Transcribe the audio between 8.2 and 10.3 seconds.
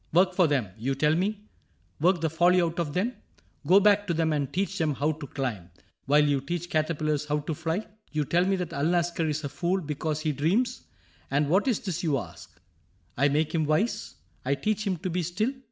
tell me that Alnaschar is a fool Because